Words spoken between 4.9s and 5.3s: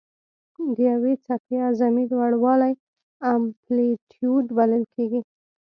کېږي.